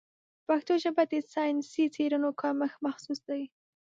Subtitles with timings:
[0.45, 3.43] په پښتو ژبه د ساینسي څېړنو کمښت محسوس دی.